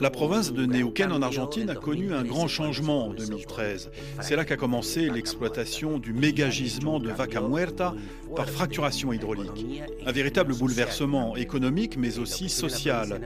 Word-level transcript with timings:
La 0.00 0.10
province 0.10 0.50
de 0.50 0.64
Neuquén 0.64 1.12
en 1.12 1.20
Argentine 1.20 1.68
a 1.68 1.74
connu 1.74 2.14
un 2.14 2.22
grand 2.24 2.48
changement 2.48 3.08
en 3.08 3.10
2013. 3.12 3.90
C'est 4.22 4.36
là 4.36 4.46
qu'a 4.46 4.56
commencé 4.56 5.10
l'exploitation 5.10 5.98
du 5.98 6.14
méga 6.14 6.48
gisement 6.48 6.98
de 6.98 7.10
Vaca 7.10 7.42
Muerta 7.42 7.94
par 8.34 8.48
fracturation 8.48 9.12
hydraulique. 9.12 9.82
Un 10.06 10.12
véritable 10.12 10.54
bouleversement 10.54 11.36
économique 11.36 11.98
mais 11.98 12.18
aussi 12.18 12.48
social. 12.48 13.20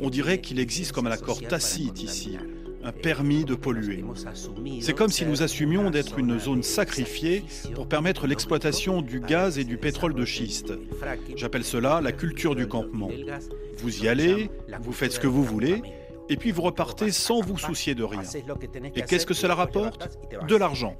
On 0.00 0.10
dirait 0.10 0.40
qu'il 0.40 0.58
existe 0.58 0.90
comme 0.90 1.06
un 1.06 1.12
accord 1.12 1.40
tacite 1.40 2.02
ici 2.02 2.36
un 2.84 2.92
permis 2.92 3.44
de 3.44 3.54
polluer. 3.54 4.04
C'est 4.80 4.94
comme 4.94 5.10
si 5.10 5.24
nous 5.24 5.42
assumions 5.42 5.90
d'être 5.90 6.18
une 6.18 6.38
zone 6.40 6.62
sacrifiée 6.62 7.44
pour 7.74 7.86
permettre 7.86 8.26
l'exploitation 8.26 9.02
du 9.02 9.20
gaz 9.20 9.58
et 9.58 9.64
du 9.64 9.76
pétrole 9.76 10.14
de 10.14 10.24
schiste. 10.24 10.72
J'appelle 11.36 11.64
cela 11.64 12.00
la 12.00 12.12
culture 12.12 12.56
du 12.56 12.66
campement. 12.66 13.10
Vous 13.78 14.04
y 14.04 14.08
allez, 14.08 14.50
vous 14.80 14.92
faites 14.92 15.12
ce 15.12 15.20
que 15.20 15.26
vous 15.26 15.44
voulez, 15.44 15.82
et 16.28 16.36
puis 16.36 16.50
vous 16.50 16.62
repartez 16.62 17.10
sans 17.10 17.40
vous 17.40 17.58
soucier 17.58 17.94
de 17.94 18.04
rien. 18.04 18.22
Et 18.94 19.02
qu'est-ce 19.02 19.26
que 19.26 19.34
cela 19.34 19.54
rapporte? 19.54 20.18
De 20.46 20.56
l'argent. 20.56 20.96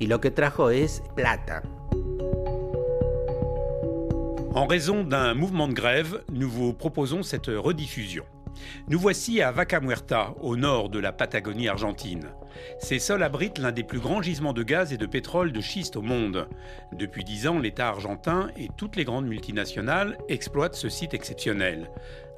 En 4.55 4.67
raison 4.67 5.05
d'un 5.05 5.33
mouvement 5.35 5.69
de 5.69 5.73
grève, 5.73 6.23
nous 6.31 6.51
vous 6.51 6.75
proposons 6.75 7.23
cette 7.23 7.47
rediffusion. 7.47 8.25
Nous 8.89 8.99
voici 8.99 9.41
à 9.41 9.51
Vaca 9.51 9.81
Muerta, 9.81 10.35
au 10.41 10.57
nord 10.57 10.89
de 10.89 10.99
la 10.99 11.13
Patagonie 11.13 11.69
argentine. 11.69 12.29
Ces 12.79 12.99
sols 12.99 13.23
abritent 13.23 13.59
l'un 13.59 13.73
des 13.73 13.83
plus 13.83 14.01
grands 14.01 14.23
gisements 14.23 14.53
de 14.53 14.63
gaz 14.63 14.93
et 14.93 14.99
de 14.99 15.07
pétrole 15.07 15.53
de 15.53 15.61
schiste 15.61 15.97
au 15.97 16.03
monde. 16.03 16.49
Depuis 16.93 17.25
dix 17.25 17.47
ans, 17.47 17.59
l'État 17.59 17.89
argentin 17.89 18.51
et 18.57 18.69
toutes 18.77 18.97
les 18.97 19.05
grandes 19.05 19.27
multinationales 19.27 20.19
exploitent 20.29 20.75
ce 20.75 20.89
site 20.89 21.15
exceptionnel. 21.15 21.91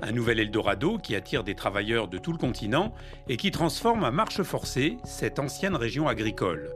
Un 0.02 0.12
nouvel 0.12 0.40
Eldorado 0.40 0.98
qui 0.98 1.14
attire 1.14 1.44
des 1.44 1.54
travailleurs 1.54 2.08
de 2.08 2.18
tout 2.18 2.32
le 2.32 2.38
continent 2.38 2.92
et 3.28 3.36
qui 3.36 3.50
transforme 3.50 4.04
à 4.04 4.10
marche 4.10 4.42
forcée 4.42 4.98
cette 5.04 5.38
ancienne 5.38 5.76
région 5.76 6.08
agricole. 6.08 6.70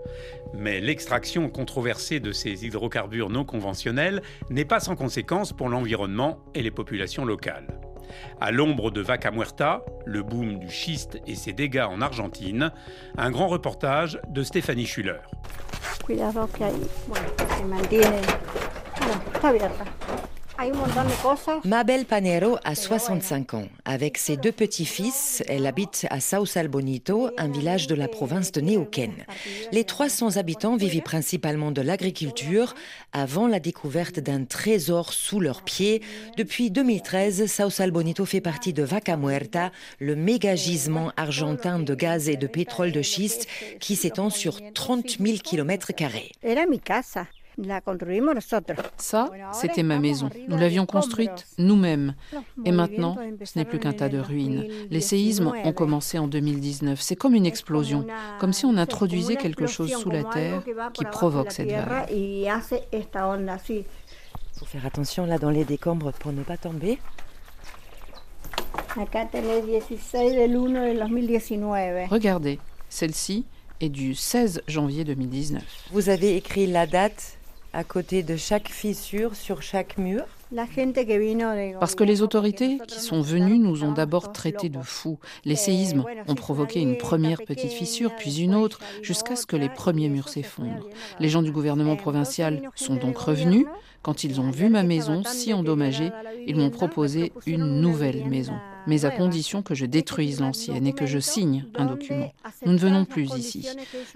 Mais 0.55 0.81
l'extraction 0.81 1.51
controversée 1.51 2.21
de 2.21 2.33
ces 2.33 2.65
hydrocarbures 2.65 3.31
non 3.31 3.45
conventionnels 3.45 4.23
n'est 4.51 4.65
pas 4.65 4.81
sans 4.81 4.97
conséquence 4.97 5.53
pour 5.53 5.69
l'environnement 5.69 6.39
et 6.55 6.63
les 6.63 6.71
populations 6.71 7.25
locales. 7.25 7.67
À 8.41 8.51
l'ombre 8.51 8.91
de 8.91 9.01
Vaca 9.01 9.31
Muerta, 9.31 9.83
le 10.05 10.23
boom 10.23 10.59
du 10.59 10.71
schiste 10.71 11.21
et 11.27 11.35
ses 11.35 11.53
dégâts 11.53 11.87
en 11.89 12.01
Argentine, 12.01 12.73
un 13.17 13.31
grand 13.31 13.49
reportage 13.49 14.21
de 14.29 14.43
Stéphanie 14.43 14.87
Schuller. 14.87 15.21
Mabel 21.65 22.05
Panero 22.05 22.57
a 22.65 22.75
65 22.75 23.55
ans. 23.55 23.69
Avec 23.85 24.19
ses 24.19 24.37
deux 24.37 24.51
petits-fils, 24.51 25.45
elle 25.47 25.67
habite 25.67 26.07
à 26.11 26.19
Sausal 26.19 26.67
Bonito, 26.67 27.31
un 27.39 27.49
village 27.49 27.87
de 27.87 27.95
la 27.95 28.09
province 28.09 28.51
de 28.51 28.61
Neuquén. 28.61 29.13
Les 29.71 29.85
300 29.85 30.37
habitants 30.37 30.77
vivent 30.77 31.03
principalement 31.03 31.71
de 31.71 31.81
l'agriculture 31.81 32.75
avant 33.13 33.47
la 33.47 33.61
découverte 33.61 34.19
d'un 34.19 34.45
trésor 34.45 35.13
sous 35.13 35.39
leurs 35.39 35.63
pieds. 35.63 36.03
Depuis 36.37 36.73
2013, 36.73 37.47
Sausal 37.47 37.93
Bonito 37.93 38.25
fait 38.25 38.41
partie 38.41 38.73
de 38.73 38.83
Vaca 38.83 39.17
Muerta, 39.17 39.71
le 40.01 40.17
méga 40.17 40.57
gisement 40.57 41.13
argentin 41.17 41.79
de 41.79 41.95
gaz 41.95 42.29
et 42.29 42.37
de 42.37 42.49
pétrole 42.49 42.91
de 42.91 43.03
schiste 43.03 43.47
qui 43.79 43.95
s'étend 43.95 44.29
sur 44.29 44.59
30 44.73 45.19
000 45.21 45.39
km. 45.39 45.93
Ça, 48.97 49.31
c'était 49.53 49.83
ma 49.83 49.99
maison. 49.99 50.31
Nous 50.49 50.57
l'avions 50.57 50.87
construite 50.87 51.47
nous-mêmes. 51.59 52.15
Et 52.65 52.73
maintenant, 52.73 53.17
ce 53.45 53.59
n'est 53.59 53.65
plus 53.65 53.79
qu'un 53.79 53.93
tas 53.93 54.09
de 54.09 54.19
ruines. 54.19 54.67
Les 54.91 55.01
séismes 55.01 55.53
ont 55.65 55.73
commencé 55.73 56.19
en 56.19 56.29
2019. 56.29 57.01
C'est 57.01 57.17
comme 57.17 57.35
une 57.35 57.47
explosion, 57.47 58.07
comme 58.39 58.53
si 58.53 58.65
on 58.65 58.77
introduisait 58.77 59.37
quelque 59.37 59.67
chose 59.67 59.93
sous 59.93 60.11
la 60.11 60.25
terre 60.25 60.63
qui 60.93 61.05
provoque 61.05 61.51
cette 61.53 61.71
vague. 61.71 62.11
Il 62.11 62.49
faut 64.59 64.67
faire 64.67 64.87
attention 64.87 65.27
là 65.27 65.39
dans 65.39 65.51
les 65.51 65.65
décombres 65.65 66.13
pour 66.13 66.33
ne 66.33 66.43
pas 66.43 66.57
tomber. 66.57 66.99
Regardez, 72.11 72.59
celle-ci 72.89 73.47
est 73.81 73.89
du 73.89 74.15
16 74.15 74.63
janvier 74.67 75.05
2019. 75.05 75.63
Vous 75.93 76.09
avez 76.09 76.37
écrit 76.37 76.67
la 76.67 76.87
date 76.87 77.38
à 77.79 77.85
côté 77.85 78.25
de 78.25 78.37
chaque 78.37 78.71
fissure, 78.71 79.37
sur 79.37 79.63
chaque 79.63 79.99
mur 79.99 80.25
parce 81.81 81.95
que 81.95 82.05
les 82.05 82.23
autorités 82.23 82.79
qui 82.87 83.01
sont 83.01 83.21
venues 83.21 83.59
nous 83.59 83.85
ont 83.85 83.93
d'abord 83.93 84.33
traités 84.33 84.69
de 84.69 84.81
fous. 84.83 85.19
Les 85.45 85.57
séismes 85.57 86.05
ont 86.27 86.35
provoqué 86.35 86.81
une 86.81 86.97
première 86.97 87.43
petite 87.43 87.73
fissure, 87.73 88.15
puis 88.17 88.41
une 88.41 88.55
autre, 88.55 88.81
jusqu'à 89.03 89.37
ce 89.37 89.47
que 89.47 89.57
les 89.57 89.69
premiers 89.69 90.09
murs 90.09 90.29
s'effondrent. 90.29 90.89
Les 91.21 91.29
gens 91.29 91.43
du 91.43 91.53
gouvernement 91.53 91.97
provincial 91.97 92.71
sont 92.75 92.97
donc 92.97 93.19
revenus. 93.19 93.67
Quand 94.03 94.25
ils 94.25 94.41
ont 94.41 94.51
vu 94.51 94.69
ma 94.69 94.85
maison 94.85 95.23
si 95.25 95.53
endommagée, 95.53 96.11
ils 96.47 96.57
m'ont 96.57 96.71
proposé 96.71 97.33
une 97.47 97.81
nouvelle 97.81 98.25
maison, 98.27 98.55
mais 98.87 99.05
à 99.05 99.11
condition 99.11 99.61
que 99.61 99.75
je 99.75 99.87
détruise 99.87 100.41
l'ancienne 100.41 100.87
et 100.87 100.93
que 100.93 101.05
je 101.05 101.19
signe 101.19 101.67
un 101.75 101.87
document. 101.87 102.33
Nous 102.65 102.73
ne 102.73 102.79
venons 102.79 103.05
plus 103.05 103.35
ici. 103.35 103.69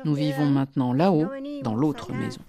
Nous 0.04 0.14
vivons 0.14 0.47
maintenant 0.47 0.93
là-haut, 0.93 1.26
dans 1.62 1.75
l'autre 1.75 2.12
maison. 2.12 2.41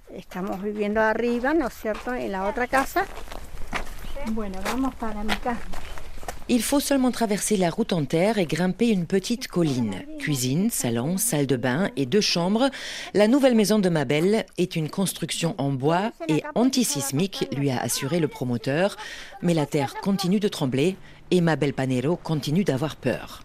Il 6.49 6.61
faut 6.61 6.81
seulement 6.81 7.11
traverser 7.11 7.55
la 7.55 7.69
route 7.69 7.93
en 7.93 8.03
terre 8.03 8.37
et 8.37 8.45
grimper 8.45 8.89
une 8.89 9.05
petite 9.05 9.47
colline. 9.47 10.03
Cuisine, 10.19 10.69
salon, 10.69 11.17
salle 11.17 11.47
de 11.47 11.55
bain 11.55 11.89
et 11.95 12.05
deux 12.05 12.21
chambres. 12.21 12.69
La 13.13 13.29
nouvelle 13.29 13.55
maison 13.55 13.79
de 13.79 13.87
Mabel 13.87 14.45
est 14.57 14.75
une 14.75 14.89
construction 14.89 15.55
en 15.57 15.71
bois 15.71 16.11
et 16.27 16.43
antisismique, 16.55 17.47
lui 17.55 17.69
a 17.69 17.81
assuré 17.81 18.19
le 18.19 18.27
promoteur. 18.27 18.97
Mais 19.41 19.53
la 19.53 19.65
terre 19.65 19.95
continue 20.01 20.41
de 20.41 20.49
trembler 20.49 20.97
et 21.33 21.41
Mabel 21.41 21.73
Panero 21.73 22.15
continue 22.15 22.63
d'avoir 22.63 22.95
peur. 22.95 23.41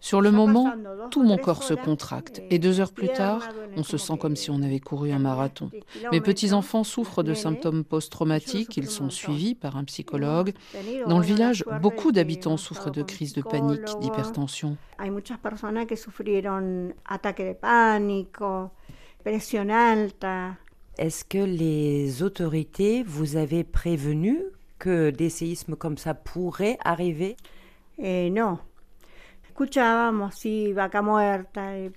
Sur 0.00 0.20
le 0.20 0.30
moment, 0.32 0.72
tout 1.12 1.22
mon 1.22 1.38
corps 1.38 1.62
se 1.62 1.74
contracte 1.74 2.42
et 2.50 2.58
deux 2.58 2.80
heures 2.80 2.92
plus 2.92 3.06
tard, 3.06 3.48
on 3.76 3.84
se 3.84 3.96
sent 3.96 4.14
comme 4.20 4.34
si 4.34 4.50
on 4.50 4.60
avait 4.62 4.80
couru 4.80 5.12
un 5.12 5.20
marathon. 5.20 5.70
Mes 6.10 6.20
petits-enfants 6.20 6.82
souffrent 6.82 7.22
de 7.22 7.34
symptômes 7.34 7.84
post-traumatiques, 7.84 8.76
ils 8.76 8.90
sont 8.90 9.10
suivis 9.10 9.54
par 9.54 9.76
un 9.76 9.84
psychologue. 9.84 10.54
Dans 11.06 11.20
le 11.20 11.24
village, 11.24 11.64
beaucoup 11.80 12.10
d'habitants 12.10 12.56
souffrent 12.56 12.90
de 12.90 13.04
crises 13.04 13.34
de 13.34 13.42
panique, 13.42 14.00
d'hypertension. 14.00 14.76
Est-ce 20.98 21.24
que 21.24 21.38
les 21.38 22.22
autorités 22.24 23.04
vous 23.04 23.36
avaient 23.36 23.64
prévenu 23.64 24.42
que 24.78 25.10
des 25.10 25.30
séismes 25.30 25.76
comme 25.76 25.98
ça 25.98 26.14
pourraient 26.14 26.78
arriver? 26.84 27.36
Eh, 27.98 28.30
Non. 28.30 28.58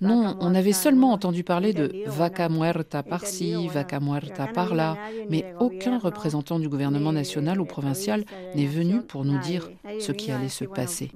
Non, 0.00 0.36
on 0.40 0.54
avait 0.54 0.72
seulement 0.72 1.12
entendu 1.12 1.42
parler 1.42 1.72
de 1.72 1.92
vaca 2.06 2.48
muerta 2.48 3.02
par-ci, 3.02 3.66
vaca 3.68 3.98
muerta 3.98 4.46
par-là, 4.46 4.96
mais 5.28 5.44
aucun 5.58 5.98
représentant 5.98 6.60
du 6.60 6.68
gouvernement 6.68 7.12
national 7.12 7.60
ou 7.60 7.64
provincial 7.64 8.24
n'est 8.54 8.66
venu 8.66 9.02
pour 9.02 9.24
nous 9.24 9.38
dire 9.38 9.70
ce 9.98 10.12
qui 10.12 10.30
allait 10.30 10.48
se 10.48 10.64
passer. 10.64 11.10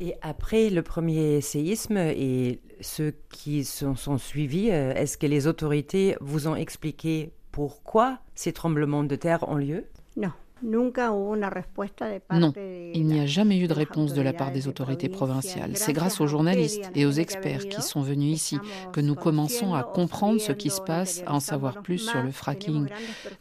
Et 0.00 0.14
après 0.22 0.70
le 0.70 0.82
premier 0.82 1.40
séisme 1.40 1.96
et 1.96 2.60
ceux 2.80 3.14
qui 3.30 3.64
sont, 3.64 3.96
sont 3.96 4.18
suivis, 4.18 4.70
euh, 4.70 4.92
est-ce 4.94 5.18
que 5.18 5.26
les 5.26 5.46
autorités 5.48 6.16
vous 6.20 6.46
ont 6.46 6.54
expliqué 6.54 7.32
pourquoi 7.52 8.18
ces 8.34 8.52
tremblements 8.52 9.04
de 9.04 9.16
terre 9.16 9.48
ont 9.48 9.56
lieu? 9.56 9.84
Non. 10.16 10.32
Non, 10.62 12.52
il 12.94 13.06
n'y 13.06 13.20
a 13.20 13.26
jamais 13.26 13.58
eu 13.58 13.68
de 13.68 13.72
réponse 13.72 14.12
de 14.12 14.22
la 14.22 14.32
part 14.32 14.50
des 14.50 14.66
autorités 14.66 15.08
provinciales. 15.08 15.76
C'est 15.76 15.92
grâce 15.92 16.20
aux 16.20 16.26
journalistes 16.26 16.90
et 16.94 17.06
aux 17.06 17.12
experts 17.12 17.68
qui 17.68 17.80
sont 17.80 18.00
venus 18.00 18.34
ici 18.34 18.58
que 18.92 19.00
nous 19.00 19.14
commençons 19.14 19.74
à 19.74 19.84
comprendre 19.84 20.40
ce 20.40 20.52
qui 20.52 20.70
se 20.70 20.80
passe, 20.80 21.22
à 21.26 21.34
en 21.34 21.40
savoir 21.40 21.82
plus 21.82 21.98
sur 21.98 22.22
le 22.22 22.32
fracking. 22.32 22.88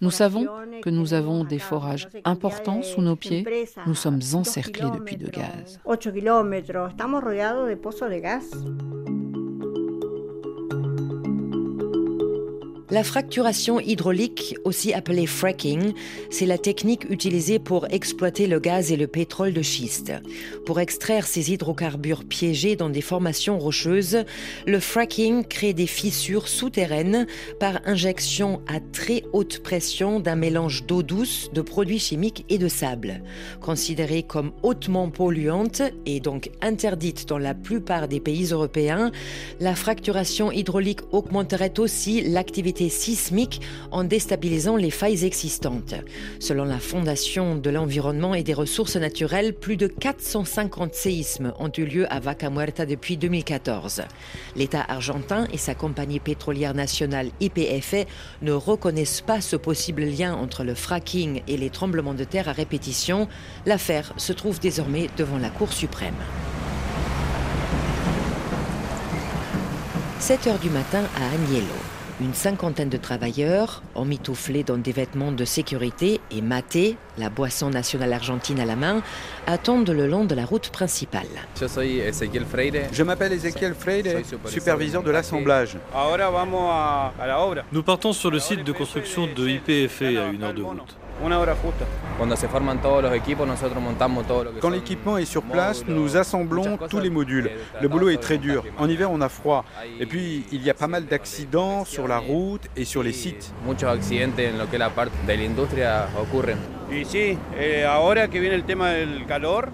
Nous 0.01 0.11
savons 0.11 0.47
que 0.81 0.89
nous 0.89 1.13
avons 1.13 1.43
des 1.43 1.59
forages 1.59 2.07
importants 2.23 2.83
sous 2.83 3.01
nos 3.01 3.15
pieds. 3.15 3.45
Nous 3.87 3.95
sommes 3.95 4.19
encerclés 4.33 4.91
de 4.91 4.99
puits 4.99 5.17
de 5.17 5.29
gaz. 5.29 5.79
La 12.89 13.03
fracturation 13.03 13.81
hydraulique, 13.81 14.55
aussi 14.63 14.93
appelée 14.93 15.25
fracking, 15.25 15.91
c'est 16.29 16.45
la 16.45 16.57
technique 16.57 17.09
utilisée 17.09 17.59
pour 17.59 17.85
exploiter 17.91 18.47
le 18.47 18.61
gaz 18.61 18.93
et 18.93 18.95
le 18.95 19.07
pétrole 19.07 19.51
de 19.51 19.61
schiste. 19.61 20.13
Pour 20.65 20.79
extraire 20.79 21.27
ces 21.27 21.51
hydrocarbures 21.51 22.23
piégés 22.23 22.77
dans 22.77 22.89
des 22.89 23.01
formations 23.01 23.59
rocheuses, 23.59 24.23
le 24.65 24.79
fracking 24.79 25.43
crée 25.43 25.73
des 25.73 25.85
fissures 25.85 26.47
souterraines 26.47 27.27
par 27.59 27.81
injection 27.85 28.61
à 28.67 28.79
très 28.79 29.23
haute 29.33 29.59
pression 29.59 30.21
d'un 30.21 30.37
mélange 30.37 30.85
d'eau 30.85 31.03
douce, 31.03 31.49
de 31.53 31.61
produits 31.61 31.99
chimiques 31.99 32.45
et 32.47 32.57
de 32.57 32.69
sable. 32.69 33.21
Considérée 33.59 34.23
comme 34.23 34.53
hautement 34.63 35.09
polluante 35.09 35.81
et 36.05 36.21
donc 36.21 36.51
interdite 36.61 37.27
dans 37.27 37.37
la 37.37 37.53
plupart 37.53 38.07
des 38.07 38.21
pays 38.21 38.45
européens, 38.45 39.11
la 39.59 39.75
fracturation 39.75 40.53
hydraulique 40.53 41.01
augmenterait 41.11 41.79
aussi 41.81 42.21
l'activité 42.21 42.76
sismique 42.89 43.61
en 43.91 44.03
déstabilisant 44.03 44.75
les 44.75 44.91
failles 44.91 45.25
existantes. 45.25 45.95
Selon 46.39 46.65
la 46.65 46.79
Fondation 46.79 47.55
de 47.55 47.69
l'environnement 47.69 48.35
et 48.35 48.43
des 48.43 48.53
ressources 48.53 48.95
naturelles, 48.95 49.53
plus 49.53 49.77
de 49.77 49.87
450 49.87 50.93
séismes 50.93 51.53
ont 51.59 51.71
eu 51.77 51.85
lieu 51.85 52.11
à 52.11 52.19
Vaca 52.19 52.49
Muerta 52.49 52.85
depuis 52.85 53.17
2014. 53.17 54.03
L'État 54.55 54.85
argentin 54.87 55.47
et 55.51 55.57
sa 55.57 55.75
compagnie 55.75 56.19
pétrolière 56.19 56.73
nationale 56.73 57.29
YPF 57.39 57.95
ne 58.41 58.51
reconnaissent 58.51 59.21
pas 59.21 59.41
ce 59.41 59.55
possible 59.55 60.03
lien 60.03 60.35
entre 60.35 60.63
le 60.63 60.75
fracking 60.75 61.41
et 61.47 61.57
les 61.57 61.69
tremblements 61.69 62.13
de 62.13 62.23
terre 62.23 62.49
à 62.49 62.53
répétition. 62.53 63.27
L'affaire 63.65 64.13
se 64.17 64.33
trouve 64.33 64.59
désormais 64.59 65.07
devant 65.17 65.37
la 65.37 65.49
Cour 65.49 65.73
suprême. 65.73 66.15
7 70.19 70.47
heures 70.47 70.59
du 70.59 70.69
matin 70.69 71.03
à 71.15 71.33
Agnello. 71.33 71.86
Une 72.19 72.33
cinquantaine 72.33 72.89
de 72.89 72.97
travailleurs, 72.97 73.83
emmitouflés 73.93 74.63
dans 74.63 74.77
des 74.77 74.91
vêtements 74.91 75.31
de 75.31 75.45
sécurité 75.45 76.19
et 76.31 76.41
matés, 76.41 76.97
la 77.19 77.29
boisson 77.29 77.69
nationale 77.69 78.11
argentine 78.11 78.59
à 78.59 78.65
la 78.65 78.75
main, 78.75 79.03
attendent 79.45 79.91
le 79.91 80.07
long 80.07 80.25
de 80.25 80.33
la 80.33 80.43
route 80.43 80.69
principale. 80.69 81.27
Je 82.91 83.03
m'appelle 83.03 83.33
Ezequiel 83.33 83.75
Freire, 83.75 84.23
superviseur 84.47 85.03
de 85.03 85.11
l'assemblage. 85.11 85.77
Nous 87.71 87.83
partons 87.83 88.13
sur 88.13 88.31
le 88.31 88.39
site 88.39 88.63
de 88.63 88.71
construction 88.71 89.27
de 89.27 89.47
IPFE 89.47 90.01
à 90.01 90.31
une 90.31 90.41
heure 90.41 90.55
de 90.55 90.63
route. 90.63 90.97
Quand 94.61 94.69
l'équipement 94.69 95.17
est 95.17 95.25
sur 95.25 95.43
place, 95.43 95.83
nous 95.87 96.17
assemblons 96.17 96.77
tous 96.89 96.99
les 96.99 97.09
modules. 97.09 97.51
Le 97.81 97.87
boulot 97.87 98.09
est 98.09 98.21
très 98.21 98.37
dur. 98.37 98.63
En 98.77 98.87
hiver, 98.87 99.09
on 99.11 99.21
a 99.21 99.29
froid. 99.29 99.65
Et 99.99 100.05
puis, 100.05 100.45
il 100.51 100.63
y 100.63 100.69
a 100.69 100.73
pas 100.73 100.87
mal 100.87 101.05
d'accidents 101.05 101.85
sur 101.85 102.07
la 102.07 102.19
route 102.19 102.63
et 102.75 102.85
sur 102.85 103.03
les 103.03 103.13
sites. 103.13 103.53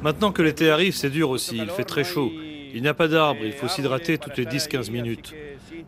Maintenant 0.01 0.31
que 0.31 0.41
l'été 0.41 0.69
arrive, 0.69 0.95
c'est 0.95 1.09
dur 1.09 1.29
aussi. 1.29 1.57
Il 1.57 1.69
fait 1.69 1.83
très 1.83 2.03
chaud. 2.03 2.31
Il 2.75 2.81
n'y 2.81 2.87
a 2.87 2.95
pas 2.95 3.07
d'arbres, 3.07 3.41
il 3.43 3.53
faut 3.53 3.67
s'hydrater 3.67 4.17
toutes 4.17 4.35
les 4.35 4.45
10-15 4.45 4.91
minutes. 4.91 5.35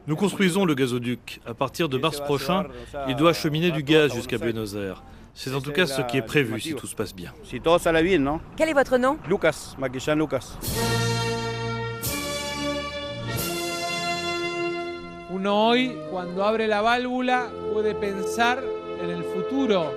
Nous 0.06 0.16
construisons 0.16 0.66
le 0.66 0.76
gazoduc. 0.76 1.42
À 1.48 1.56
partir 1.56 1.90
de 1.90 1.98
mars 1.98 2.20
prochain, 2.20 2.66
il 3.08 3.16
doit 3.16 3.32
acheminer 3.32 3.72
du 3.72 3.82
gaz 3.82 4.14
jusqu'à 4.14 4.38
Buenos 4.38 4.76
Aires. 4.76 5.02
C'est 5.38 5.54
en 5.54 5.60
tout 5.60 5.74
cas 5.74 5.86
ce 5.86 6.02
qui 6.04 6.18
est 6.18 6.22
prévu 6.22 6.60
si 6.62 6.74
tout 6.74 6.88
se 6.88 6.96
passe 6.96 7.14
bien. 7.14 7.34
Quel 8.56 8.70
est 8.70 8.74
votre 8.74 8.98
nom? 8.98 9.18
Lucas, 9.28 9.76
Maquillan 9.78 10.16
Lucas. 10.16 10.58
Uno 15.30 15.70
hoy, 15.70 15.94
cuando 16.10 16.44
abre 16.44 16.66
la 16.66 16.82
válvula, 16.82 17.50
puede 17.74 17.94
pensar 17.94 18.60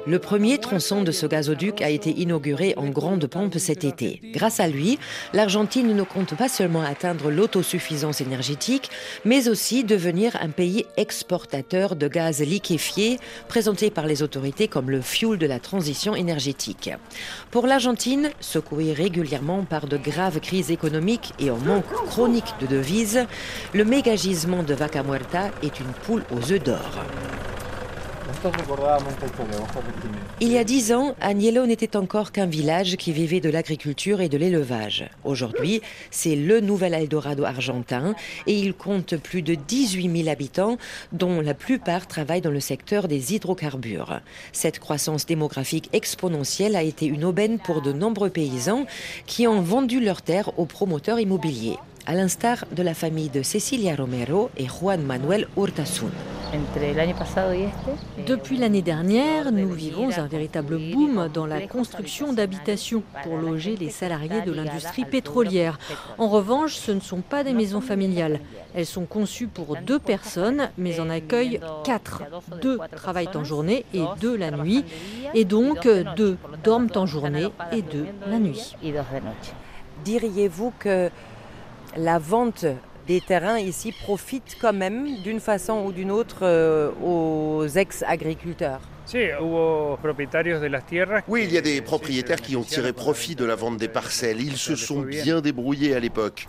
le 0.06 0.18
premier 0.18 0.58
tronçon 0.58 1.02
de 1.02 1.12
ce 1.12 1.26
gazoduc 1.26 1.82
a 1.82 1.90
été 1.90 2.10
inauguré 2.10 2.74
en 2.76 2.88
grande 2.88 3.26
pompe 3.26 3.58
cet 3.58 3.84
été. 3.84 4.20
Grâce 4.32 4.60
à 4.60 4.68
lui, 4.68 4.98
l'Argentine 5.32 5.94
ne 5.94 6.02
compte 6.02 6.36
pas 6.36 6.48
seulement 6.48 6.82
atteindre 6.82 7.30
l'autosuffisance 7.30 8.20
énergétique, 8.20 8.90
mais 9.24 9.48
aussi 9.48 9.84
devenir 9.84 10.36
un 10.40 10.48
pays 10.48 10.86
exportateur 10.96 11.96
de 11.96 12.08
gaz 12.08 12.40
liquéfié, 12.40 13.18
présenté 13.48 13.90
par 13.90 14.06
les 14.06 14.22
autorités 14.22 14.68
comme 14.68 14.90
le 14.90 15.00
fuel 15.00 15.38
de 15.38 15.46
la 15.46 15.60
transition 15.60 16.14
énergétique. 16.14 16.90
Pour 17.50 17.66
l'Argentine, 17.66 18.30
secouée 18.40 18.92
régulièrement 18.92 19.64
par 19.64 19.86
de 19.86 19.96
graves 19.96 20.40
crises 20.40 20.70
économiques 20.70 21.32
et 21.38 21.50
en 21.50 21.58
manque 21.58 21.92
chronique 22.06 22.54
de 22.60 22.66
devises, 22.66 23.26
le 23.74 23.84
mégagisement 23.84 24.62
de 24.62 24.74
Vaca 24.74 25.02
Muerta 25.02 25.50
est 25.62 25.80
une 25.80 25.92
poule 26.04 26.24
aux 26.30 26.52
œufs 26.52 26.62
d'or. 26.62 27.04
Il 30.40 30.52
y 30.52 30.58
a 30.58 30.64
dix 30.64 30.92
ans, 30.92 31.14
Agnello 31.20 31.66
n'était 31.66 31.96
encore 31.96 32.30
qu'un 32.30 32.46
village 32.46 32.96
qui 32.96 33.12
vivait 33.12 33.40
de 33.40 33.48
l'agriculture 33.48 34.20
et 34.20 34.28
de 34.28 34.36
l'élevage. 34.36 35.08
Aujourd'hui, 35.24 35.80
c'est 36.10 36.36
le 36.36 36.60
nouvel 36.60 36.94
Eldorado 36.94 37.44
argentin 37.44 38.14
et 38.46 38.52
il 38.52 38.74
compte 38.74 39.16
plus 39.16 39.42
de 39.42 39.54
18 39.54 40.24
000 40.24 40.28
habitants, 40.28 40.76
dont 41.12 41.40
la 41.40 41.54
plupart 41.54 42.06
travaillent 42.06 42.40
dans 42.40 42.50
le 42.50 42.60
secteur 42.60 43.08
des 43.08 43.34
hydrocarbures. 43.34 44.20
Cette 44.52 44.78
croissance 44.78 45.26
démographique 45.26 45.88
exponentielle 45.92 46.76
a 46.76 46.82
été 46.82 47.06
une 47.06 47.24
aubaine 47.24 47.58
pour 47.58 47.82
de 47.82 47.92
nombreux 47.92 48.30
paysans 48.30 48.86
qui 49.26 49.46
ont 49.46 49.62
vendu 49.62 50.00
leurs 50.00 50.22
terres 50.22 50.58
aux 50.58 50.66
promoteurs 50.66 51.18
immobiliers 51.18 51.78
à 52.08 52.14
l'instar 52.14 52.64
de 52.74 52.82
la 52.82 52.94
famille 52.94 53.28
de 53.28 53.42
Cecilia 53.42 53.94
Romero 53.94 54.50
et 54.56 54.66
Juan 54.66 55.02
Manuel 55.02 55.46
Urtasun. 55.58 56.08
Depuis 58.26 58.56
l'année 58.56 58.80
dernière, 58.80 59.52
nous 59.52 59.70
vivons 59.70 60.08
un 60.16 60.26
véritable 60.26 60.78
boom 60.78 61.28
dans 61.28 61.44
la 61.44 61.66
construction 61.66 62.32
d'habitations 62.32 63.02
pour 63.22 63.36
loger 63.36 63.76
les 63.76 63.90
salariés 63.90 64.40
de 64.40 64.52
l'industrie 64.52 65.04
pétrolière. 65.04 65.78
En 66.16 66.28
revanche, 66.28 66.76
ce 66.76 66.92
ne 66.92 67.00
sont 67.00 67.20
pas 67.20 67.44
des 67.44 67.52
maisons 67.52 67.82
familiales. 67.82 68.40
Elles 68.74 68.86
sont 68.86 69.04
conçues 69.04 69.46
pour 69.46 69.76
deux 69.76 69.98
personnes, 69.98 70.70
mais 70.78 71.00
en 71.00 71.10
accueillent 71.10 71.60
quatre. 71.84 72.22
Deux 72.62 72.78
travaillent 72.96 73.28
en 73.36 73.44
journée 73.44 73.84
et 73.92 74.04
deux 74.18 74.34
la 74.34 74.50
nuit. 74.50 74.82
Et 75.34 75.44
donc, 75.44 75.86
deux 76.16 76.38
dorment 76.64 76.88
en 76.94 77.04
journée 77.04 77.48
et 77.70 77.82
deux 77.82 78.06
la 78.26 78.38
nuit. 78.38 78.74
Diriez-vous 80.04 80.72
que 80.78 81.10
la 81.98 82.18
vente 82.18 82.64
des 83.08 83.20
terrains 83.20 83.58
ici 83.58 83.92
profite 83.92 84.56
quand 84.60 84.74
même 84.74 85.20
d'une 85.22 85.40
façon 85.40 85.84
ou 85.86 85.92
d'une 85.92 86.10
autre 86.10 86.40
euh, 86.42 86.90
aux 87.02 87.66
ex-agriculteurs. 87.66 88.80
Oui, 91.28 91.44
il 91.44 91.52
y 91.52 91.56
a 91.56 91.62
des 91.62 91.80
propriétaires 91.80 92.42
qui 92.42 92.56
ont 92.56 92.62
tiré 92.62 92.92
profit 92.92 93.34
de 93.34 93.46
la 93.46 93.54
vente 93.54 93.78
des 93.78 93.88
parcelles. 93.88 94.42
Ils 94.42 94.58
se 94.58 94.76
sont 94.76 95.00
bien 95.00 95.40
débrouillés 95.40 95.94
à 95.94 96.00
l'époque. 96.00 96.46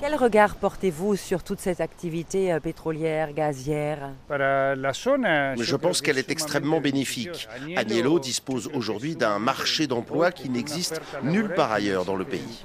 Quel 0.00 0.14
regard 0.14 0.56
portez-vous 0.56 1.16
sur 1.16 1.42
toute 1.42 1.60
cette 1.60 1.80
activité 1.80 2.52
euh, 2.52 2.60
pétrolière, 2.60 3.32
gazière? 3.32 4.10
Je 4.28 5.76
pense 5.76 6.02
qu'elle 6.02 6.18
est 6.18 6.30
extrêmement 6.30 6.82
bénéfique. 6.82 7.48
Agnello 7.76 8.18
dispose 8.18 8.68
aujourd'hui 8.74 9.16
d'un 9.16 9.38
marché 9.38 9.86
d'emploi 9.86 10.32
qui 10.32 10.50
n'existe 10.50 11.00
nulle 11.22 11.54
part 11.54 11.72
ailleurs 11.72 12.04
dans 12.04 12.16
le 12.16 12.26
pays. 12.26 12.62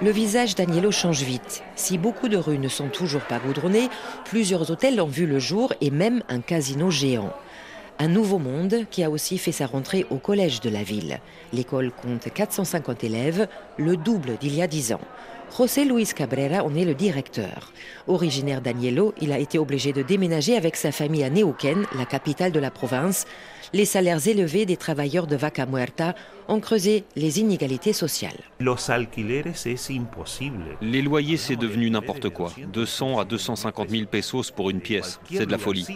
Le 0.00 0.10
visage 0.10 0.54
d'Agnello 0.54 0.92
change 0.92 1.22
vite. 1.22 1.62
Si 1.74 1.98
beaucoup 1.98 2.28
de 2.28 2.36
rues 2.36 2.58
ne 2.58 2.68
sont 2.68 2.88
toujours 2.88 3.22
pas 3.22 3.40
goudronnées, 3.40 3.88
plusieurs 4.24 4.70
hôtels 4.70 5.00
ont 5.00 5.08
vu 5.08 5.26
le 5.26 5.40
jour 5.40 5.72
et 5.80 5.90
même 5.90 6.22
un 6.28 6.40
casino 6.40 6.90
géant. 6.90 7.32
Un 7.98 8.06
nouveau 8.06 8.38
monde 8.38 8.86
qui 8.90 9.02
a 9.02 9.10
aussi 9.10 9.38
fait 9.38 9.50
sa 9.50 9.66
rentrée 9.66 10.06
au 10.10 10.18
collège 10.18 10.60
de 10.60 10.70
la 10.70 10.84
ville. 10.84 11.18
L'école 11.52 11.90
compte 11.90 12.32
450 12.32 13.02
élèves, 13.02 13.48
le 13.76 13.96
double 13.96 14.36
d'il 14.38 14.54
y 14.54 14.62
a 14.62 14.68
10 14.68 14.92
ans. 14.92 15.00
José 15.56 15.84
Luis 15.84 16.06
Cabrera 16.14 16.62
en 16.64 16.74
est 16.74 16.84
le 16.84 16.94
directeur. 16.94 17.72
Originaire 18.06 18.60
d'Agnello, 18.60 19.12
il 19.20 19.32
a 19.32 19.38
été 19.38 19.58
obligé 19.58 19.92
de 19.92 20.02
déménager 20.02 20.56
avec 20.56 20.76
sa 20.76 20.92
famille 20.92 21.24
à 21.24 21.30
Neuquén, 21.30 21.84
la 21.96 22.04
capitale 22.04 22.52
de 22.52 22.60
la 22.60 22.70
province. 22.70 23.26
Les 23.72 23.84
salaires 23.84 24.26
élevés 24.26 24.66
des 24.66 24.76
travailleurs 24.76 25.26
de 25.26 25.36
Vaca 25.36 25.66
Muerta 25.66 26.14
ont 26.46 26.60
creusé 26.60 27.04
les 27.16 27.40
inégalités 27.40 27.92
sociales. 27.92 28.38
Les 30.80 31.02
loyers, 31.02 31.36
c'est 31.36 31.56
devenu 31.56 31.90
n'importe 31.90 32.28
quoi. 32.30 32.52
200 32.72 33.18
à 33.18 33.24
250 33.24 33.90
000 33.90 34.06
pesos 34.06 34.50
pour 34.50 34.70
une 34.70 34.80
pièce, 34.80 35.20
c'est 35.30 35.46
de 35.46 35.50
la 35.50 35.58
folie. 35.58 35.86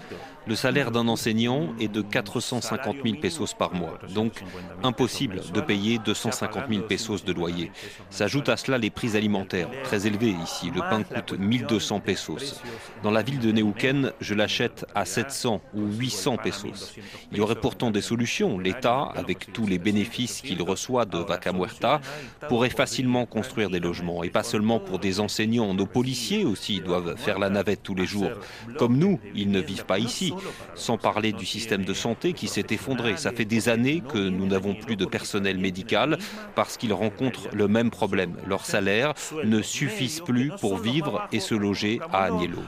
Le 0.47 0.55
salaire 0.55 0.91
d'un 0.91 1.09
enseignant 1.09 1.75
est 1.81 1.89
de 1.89 2.03
450 2.03 2.97
000 3.05 3.17
pesos 3.17 3.55
par 3.55 3.75
mois, 3.75 3.99
donc 4.15 4.43
impossible 4.83 5.41
de 5.53 5.61
payer 5.61 5.99
250 5.99 6.65
000 6.71 6.83
pesos 6.83 7.25
de 7.25 7.33
loyer. 7.33 7.71
S'ajoute 8.11 8.49
à 8.49 8.57
cela 8.57 8.79
les 8.79 8.91
prix 8.91 9.17
alimentaires 9.17 9.33
alimentaire, 9.33 9.69
très 9.85 10.07
élevé 10.07 10.35
ici. 10.43 10.71
Le 10.75 10.81
pain 10.81 11.03
coûte 11.03 11.39
1200 11.39 12.01
pesos. 12.01 12.61
Dans 13.03 13.11
la 13.11 13.23
ville 13.23 13.39
de 13.39 13.53
Neuquén, 13.53 14.13
je 14.21 14.35
l'achète 14.35 14.85
à 14.95 15.05
700 15.05 15.61
ou 15.75 15.87
800 15.87 16.37
pesos. 16.39 16.95
Il 17.31 17.39
y 17.39 17.41
aurait 17.41 17.55
pourtant 17.55 17.91
des 17.91 18.01
solutions. 18.01 18.59
L'État, 18.59 19.11
avec 19.15 19.53
tous 19.53 19.67
les 19.67 19.79
bénéfices 19.79 20.41
qu'il 20.41 20.61
reçoit 20.63 21.05
de 21.05 21.19
Vaca 21.19 21.53
Muerta, 21.53 22.01
pourrait 22.49 22.71
facilement 22.71 23.27
construire 23.27 23.71
des 23.71 23.81
logements. 23.81 24.23
Et 24.23 24.31
pas 24.31 24.43
seulement 24.43 24.81
pour 24.81 24.99
des 24.99 25.21
enseignants. 25.21 25.73
Nos 25.73 25.87
policiers 25.87 26.45
aussi 26.45 26.81
doivent 26.81 27.17
faire 27.17 27.39
la 27.39 27.49
navette 27.49 27.83
tous 27.83 27.95
les 27.95 28.07
jours. 28.07 28.31
Comme 28.77 28.99
nous, 28.99 29.19
ils 29.35 29.51
ne 29.51 29.61
vivent 29.61 29.87
pas 29.87 29.99
ici. 29.99 30.32
Sans 30.75 30.99
parler 30.99 31.33
du 31.33 31.47
système 31.47 31.85
de 31.85 31.95
santé 31.95 32.33
qui 32.33 32.49
s'est 32.49 32.67
effondré. 32.71 33.17
Ça 33.17 33.33
fait 33.33 33.45
des 33.45 33.69
années 33.69 34.03
que 34.07 34.19
nous 34.19 34.47
n'avons 34.47 34.75
plus 34.75 34.97
de 34.97 35.05
personnel 35.05 35.59
médical 35.59 36.19
parce 36.55 36.77
qu'ils 36.77 36.93
rencontrent 36.93 37.49
le 37.53 37.69
même 37.69 37.91
problème. 37.91 38.35
Leurs 38.47 38.67
salaires 38.67 39.15
ne 39.45 39.63
suffisent 39.63 40.21
plus 40.21 40.53
pour 40.61 40.79
vivre 40.79 41.27
et 41.33 41.41
se 41.41 41.55
loger 41.55 42.01
à 42.13 42.25
Agnello. 42.25 42.59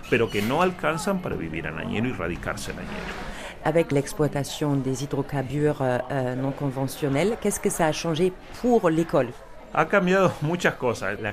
Avec 3.66 3.92
l'exploitation 3.92 4.76
des 4.76 5.04
hydrocarbures 5.04 5.80
euh, 5.80 5.98
euh, 6.10 6.34
non 6.34 6.50
conventionnels, 6.50 7.38
qu'est-ce 7.40 7.60
que 7.60 7.70
ça 7.70 7.86
a 7.86 7.92
changé 7.92 8.32
pour 8.60 8.90
l'école? 8.90 9.28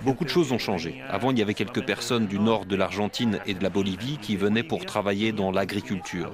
Beaucoup 0.03 0.23
de 0.23 0.29
choses 0.29 0.51
ont 0.51 0.57
changé. 0.57 1.01
Avant, 1.09 1.31
il 1.31 1.37
y 1.37 1.41
avait 1.41 1.53
quelques 1.53 1.85
personnes 1.85 2.25
du 2.25 2.39
nord 2.39 2.65
de 2.65 2.75
l'Argentine 2.75 3.39
et 3.45 3.53
de 3.53 3.61
la 3.61 3.69
Bolivie 3.69 4.17
qui 4.19 4.35
venaient 4.35 4.63
pour 4.63 4.85
travailler 4.85 5.31
dans 5.31 5.51
l'agriculture. 5.51 6.31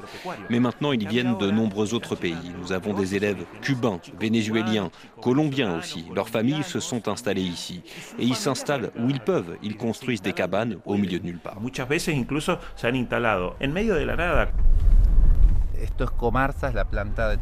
Mais 0.49 0.59
maintenant, 0.59 0.93
ils 0.93 1.07
viennent 1.07 1.37
de 1.37 1.51
nombreux 1.51 1.93
autres 1.93 2.15
pays. 2.15 2.35
Nous 2.61 2.71
avons 2.71 2.93
des 2.93 3.15
élèves 3.15 3.43
cubains, 3.61 3.99
vénézuéliens, 4.19 4.89
colombiens 5.21 5.77
aussi. 5.77 6.05
Leurs 6.15 6.29
familles 6.29 6.63
se 6.63 6.79
sont 6.79 7.07
installées 7.07 7.41
ici. 7.41 7.81
Et 8.19 8.23
ils 8.23 8.35
s'installent 8.35 8.91
où 8.97 9.09
ils 9.09 9.19
peuvent. 9.19 9.57
Ils 9.61 9.75
construisent 9.75 10.21
des 10.21 10.33
cabanes 10.33 10.77
au 10.85 10.95
milieu 10.95 11.19
de 11.19 11.25
nulle 11.25 11.39
part. 11.39 11.57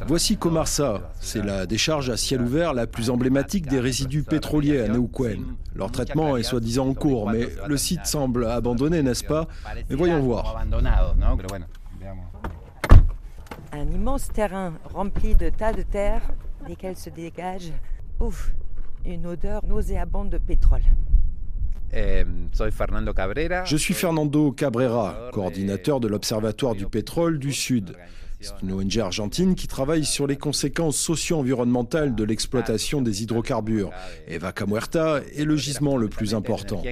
Voici 0.08 0.38
Comarsa, 0.38 1.12
c'est 1.20 1.44
la 1.44 1.66
décharge 1.66 2.10
à 2.10 2.18
ciel 2.18 2.42
ouvert 2.42 2.74
la 2.74 2.88
plus 2.88 3.10
emblématique 3.10 3.68
des 3.68 3.80
résidus 3.80 4.24
pétroliers 4.24 4.82
à 4.82 4.88
Neuquén. 4.88 5.44
Leur 5.76 5.92
traitement 5.92 6.38
est 6.38 6.44
soi-disant 6.44 6.90
en 6.90 6.94
cours, 6.94 7.30
mais 7.30 7.48
le 7.68 7.78
site 7.78 8.06
semble 8.06 8.48
abandonné, 8.48 9.04
n'est-ce 9.04 9.24
pas? 9.24 9.48
Mais 9.90 9.96
voyons 9.96 10.20
voir. 10.20 10.64
Un 13.72 13.92
immense 13.92 14.30
terrain 14.30 14.74
rempli 14.94 15.36
de 15.36 15.50
tas 15.50 15.74
de 15.74 15.82
terre, 15.82 16.22
desquels 16.66 16.96
se 16.96 17.10
dégage 17.10 17.74
ouf, 18.20 18.54
une 19.06 19.26
odeur 19.28 19.62
nauséabonde 19.66 20.30
de 20.30 20.38
pétrole. 20.38 20.84
Je 23.66 23.78
suis 23.78 23.94
Fernando 23.94 24.52
Cabrera, 24.52 25.30
coordinateur 25.32 26.00
de 26.00 26.08
l'Observatoire 26.08 26.76
du 26.76 26.86
pétrole 26.86 27.40
du 27.40 27.54
Sud. 27.54 27.96
C'est 28.42 28.62
une 28.62 28.74
ONG 28.74 29.00
argentine 29.00 29.56
qui 29.56 29.68
travaille 29.68 30.04
sur 30.04 30.28
les 30.28 30.36
conséquences 30.36 30.98
socio-environnementales 30.98 32.14
de 32.14 32.24
l'exploitation 32.24 33.02
des 33.02 33.24
hydrocarbures. 33.24 33.92
Et 34.28 34.38
Vaca 34.38 34.66
Muerta 34.66 35.22
est 35.36 35.46
le 35.46 35.56
gisement 35.56 35.98
le 35.98 36.10
plus 36.10 36.36
important. 36.36 36.84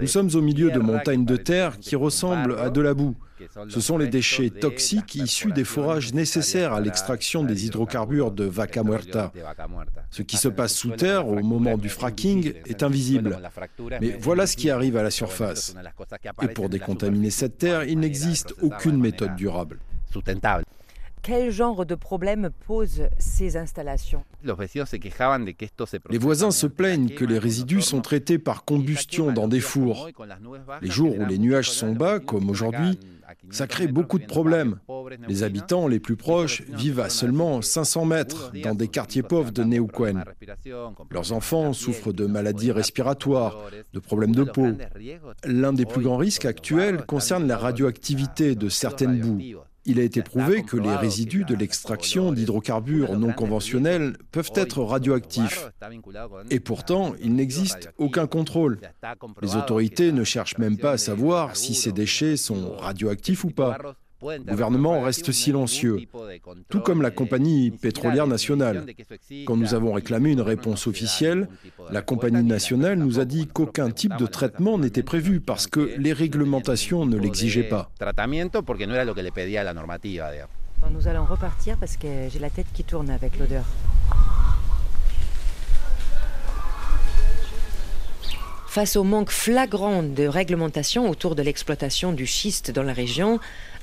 Nous 0.00 0.06
sommes 0.06 0.30
au 0.34 0.40
milieu 0.40 0.70
de 0.70 0.78
montagnes 0.78 1.24
de 1.24 1.36
terre 1.36 1.78
qui 1.78 1.96
ressemblent 1.96 2.58
à 2.58 2.70
de 2.70 2.80
la 2.80 2.94
boue. 2.94 3.16
Ce 3.68 3.80
sont 3.80 3.98
les 3.98 4.08
déchets 4.08 4.50
toxiques 4.50 5.14
issus 5.14 5.52
des 5.52 5.64
forages 5.64 6.12
nécessaires 6.12 6.72
à 6.72 6.80
l'extraction 6.80 7.42
des 7.42 7.66
hydrocarbures 7.66 8.30
de 8.30 8.44
Vaca 8.44 8.82
Muerta. 8.82 9.32
Ce 10.10 10.22
qui 10.22 10.36
se 10.36 10.48
passe 10.48 10.74
sous 10.74 10.90
terre 10.90 11.26
au 11.28 11.40
moment 11.42 11.78
du 11.78 11.88
fracking 11.88 12.52
est 12.66 12.82
invisible. 12.82 13.38
Mais 14.00 14.16
voilà 14.20 14.46
ce 14.46 14.56
qui 14.56 14.70
arrive 14.70 14.96
à 14.96 15.02
la 15.02 15.10
surface. 15.10 15.74
Et 16.42 16.48
pour 16.48 16.68
décontaminer 16.68 17.30
cette 17.30 17.58
terre, 17.58 17.84
il 17.84 17.98
n'existe 17.98 18.54
aucune 18.60 18.98
méthode 18.98 19.36
durable. 19.36 19.78
Quel 21.30 21.52
genre 21.52 21.86
de 21.86 21.94
problèmes 21.94 22.50
posent 22.66 23.04
ces 23.20 23.56
installations 23.56 24.24
Les 26.10 26.18
voisins 26.18 26.50
se 26.50 26.66
plaignent 26.66 27.10
que 27.10 27.24
les 27.24 27.38
résidus 27.38 27.82
sont 27.82 28.00
traités 28.00 28.40
par 28.40 28.64
combustion 28.64 29.30
dans 29.30 29.46
des 29.46 29.60
fours. 29.60 30.08
Les 30.82 30.90
jours 30.90 31.16
où 31.16 31.24
les 31.24 31.38
nuages 31.38 31.70
sont 31.70 31.92
bas, 31.92 32.18
comme 32.18 32.50
aujourd'hui, 32.50 32.98
ça 33.50 33.68
crée 33.68 33.86
beaucoup 33.86 34.18
de 34.18 34.26
problèmes. 34.26 34.80
Les 35.28 35.44
habitants 35.44 35.86
les 35.86 36.00
plus 36.00 36.16
proches 36.16 36.62
vivent 36.62 36.98
à 36.98 37.08
seulement 37.08 37.62
500 37.62 38.06
mètres 38.06 38.50
dans 38.64 38.74
des 38.74 38.88
quartiers 38.88 39.22
pauvres 39.22 39.52
de 39.52 39.62
Neuquén. 39.62 40.24
Leurs 41.12 41.30
enfants 41.30 41.72
souffrent 41.72 42.12
de 42.12 42.26
maladies 42.26 42.72
respiratoires, 42.72 43.56
de 43.92 44.00
problèmes 44.00 44.34
de 44.34 44.42
peau. 44.42 44.72
L'un 45.44 45.72
des 45.72 45.86
plus 45.86 46.02
grands 46.02 46.16
risques 46.16 46.44
actuels 46.44 47.06
concerne 47.06 47.46
la 47.46 47.56
radioactivité 47.56 48.56
de 48.56 48.68
certaines 48.68 49.20
boues. 49.20 49.60
Il 49.86 49.98
a 49.98 50.02
été 50.02 50.22
prouvé 50.22 50.62
que 50.62 50.76
les 50.76 50.94
résidus 50.94 51.44
de 51.44 51.54
l'extraction 51.54 52.32
d'hydrocarbures 52.32 53.18
non 53.18 53.32
conventionnels 53.32 54.16
peuvent 54.30 54.52
être 54.54 54.82
radioactifs. 54.82 55.70
Et 56.50 56.60
pourtant, 56.60 57.14
il 57.22 57.34
n'existe 57.34 57.90
aucun 57.98 58.26
contrôle. 58.26 58.78
Les 59.42 59.56
autorités 59.56 60.12
ne 60.12 60.24
cherchent 60.24 60.58
même 60.58 60.76
pas 60.76 60.92
à 60.92 60.98
savoir 60.98 61.56
si 61.56 61.74
ces 61.74 61.92
déchets 61.92 62.36
sont 62.36 62.76
radioactifs 62.76 63.44
ou 63.44 63.50
pas. 63.50 63.78
Le 64.22 64.38
gouvernement 64.50 65.00
reste 65.00 65.32
silencieux, 65.32 66.00
tout 66.68 66.80
comme 66.80 67.00
la 67.00 67.10
compagnie 67.10 67.70
pétrolière 67.70 68.26
nationale. 68.26 68.84
Quand 69.46 69.56
nous 69.56 69.74
avons 69.74 69.92
réclamé 69.92 70.32
une 70.32 70.42
réponse 70.42 70.86
officielle, 70.86 71.48
la 71.90 72.02
compagnie 72.02 72.42
nationale 72.42 72.98
nous 72.98 73.18
a 73.18 73.24
dit 73.24 73.46
qu'aucun 73.46 73.90
type 73.90 74.16
de 74.18 74.26
traitement 74.26 74.78
n'était 74.78 75.02
prévu 75.02 75.40
parce 75.40 75.66
que 75.66 75.94
les 75.96 76.12
réglementations 76.12 77.06
ne 77.06 77.16
l'exigeaient 77.16 77.68
pas. 77.68 77.90
Nous 80.90 81.08
allons 81.08 81.24
repartir 81.24 81.76
parce 81.78 81.96
que 81.96 82.28
j'ai 82.30 82.38
la 82.38 82.50
tête 82.50 82.66
qui 82.74 82.84
tourne 82.84 83.10
avec 83.10 83.38
l'odeur. 83.38 83.64
Face 88.70 88.94
au 88.94 89.02
manque 89.02 89.30
flagrant 89.30 90.04
de 90.04 90.28
réglementation 90.28 91.10
autour 91.10 91.34
de 91.34 91.42
l'exploitation 91.42 92.12
du 92.12 92.24
schiste 92.24 92.70
dans 92.70 92.84
la 92.84 92.92
région, 92.92 93.40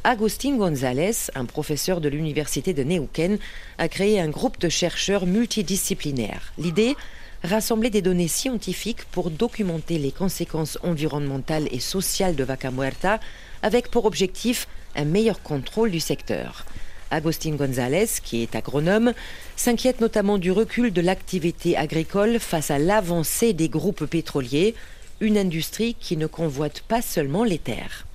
Agustin 0.09 0.55
González, 0.55 1.31
un 1.35 1.43
professeur 1.43 1.99
de 1.99 2.07
l'université 2.07 2.73
de 2.73 2.81
Neuquén, 2.81 3.39
a 3.77 3.89
créé 3.89 4.21
un 4.21 4.29
groupe 4.29 4.57
de 4.57 4.69
chercheurs 4.69 5.25
multidisciplinaires. 5.25 6.53
L'idée 6.57 6.95
Rassembler 7.43 7.89
des 7.89 8.01
données 8.01 8.29
scientifiques 8.29 9.03
pour 9.11 9.29
documenter 9.29 9.97
les 9.97 10.13
conséquences 10.13 10.79
environnementales 10.81 11.67
et 11.73 11.81
sociales 11.81 12.37
de 12.37 12.45
Vaca 12.45 12.71
Muerta, 12.71 13.19
avec 13.61 13.91
pour 13.91 14.05
objectif 14.05 14.69
un 14.95 15.03
meilleur 15.03 15.41
contrôle 15.41 15.91
du 15.91 15.99
secteur. 15.99 16.65
Agustin 17.11 17.55
González, 17.55 18.07
qui 18.23 18.41
est 18.43 18.55
agronome, 18.55 19.11
s'inquiète 19.57 19.99
notamment 19.99 20.37
du 20.37 20.53
recul 20.53 20.93
de 20.93 21.01
l'activité 21.01 21.75
agricole 21.75 22.39
face 22.39 22.71
à 22.71 22.79
l'avancée 22.79 23.51
des 23.51 23.67
groupes 23.67 24.05
pétroliers, 24.05 24.73
une 25.19 25.37
industrie 25.37 25.95
qui 25.99 26.15
ne 26.15 26.27
convoite 26.27 26.79
pas 26.79 27.01
seulement 27.01 27.43
les 27.43 27.59
terres. 27.59 28.07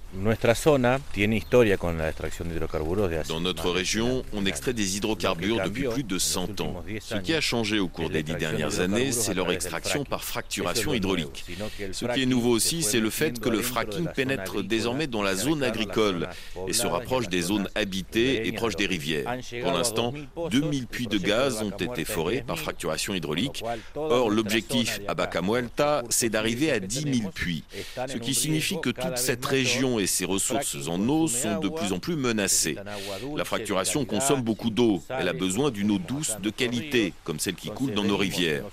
Dans 3.28 3.40
notre 3.40 3.70
région, 3.70 4.22
on 4.34 4.44
extrait 4.44 4.74
des 4.74 4.98
hydrocarbures 4.98 5.62
depuis 5.64 5.88
plus 5.88 6.04
de 6.04 6.18
100 6.18 6.60
ans. 6.60 6.84
Ce 7.00 7.16
qui 7.16 7.32
a 7.32 7.40
changé 7.40 7.78
au 7.78 7.88
cours 7.88 8.10
des 8.10 8.22
dix 8.22 8.34
dernières 8.34 8.80
années, 8.80 9.10
c'est 9.10 9.32
leur 9.32 9.50
extraction 9.50 10.04
par 10.04 10.22
fracturation 10.22 10.92
hydraulique. 10.92 11.46
Ce 11.92 12.04
qui 12.04 12.22
est 12.22 12.26
nouveau 12.26 12.50
aussi, 12.50 12.82
c'est 12.82 13.00
le 13.00 13.08
fait 13.08 13.40
que 13.40 13.48
le 13.48 13.62
fracking 13.62 14.06
pénètre 14.08 14.62
désormais 14.62 15.06
dans 15.06 15.22
la 15.22 15.34
zone 15.34 15.62
agricole 15.62 16.28
et 16.68 16.74
se 16.74 16.86
rapproche 16.86 17.28
des 17.28 17.40
zones 17.40 17.68
habitées 17.74 18.46
et 18.46 18.52
proches 18.52 18.76
des 18.76 18.86
rivières. 18.86 19.34
Pour 19.62 19.72
l'instant, 19.72 20.12
2000 20.50 20.88
puits 20.88 21.06
de 21.06 21.18
gaz 21.18 21.62
ont 21.62 21.70
été 21.70 22.04
forés 22.04 22.44
par 22.46 22.58
fracturation 22.58 23.14
hydraulique. 23.14 23.64
Or, 23.94 24.28
l'objectif 24.28 25.00
à 25.08 25.14
Bacamuelta, 25.14 26.02
c'est 26.10 26.28
d'arriver 26.28 26.70
à 26.70 26.80
10 26.80 27.20
000 27.20 27.30
puits, 27.30 27.64
ce 28.06 28.18
qui 28.18 28.34
signifie 28.34 28.78
que 28.80 28.90
toute 28.90 29.16
cette 29.16 29.46
région 29.46 30.01
et 30.02 30.06
ses 30.06 30.24
ressources 30.24 30.76
en 30.88 31.08
eau 31.08 31.28
sont 31.28 31.60
de 31.60 31.68
plus 31.68 31.92
en 31.92 31.98
plus 31.98 32.16
menacées. 32.16 32.76
La 33.36 33.44
fracturation 33.44 34.04
consomme 34.04 34.42
beaucoup 34.42 34.70
d'eau. 34.70 35.02
Elle 35.08 35.28
a 35.28 35.32
besoin 35.32 35.70
d'une 35.70 35.90
eau 35.92 35.98
douce 35.98 36.36
de 36.42 36.50
qualité, 36.50 37.12
comme 37.24 37.38
celle 37.38 37.54
qui 37.54 37.70
coule 37.70 37.94
dans 37.94 38.04
nos 38.04 38.16
rivières. 38.16 38.64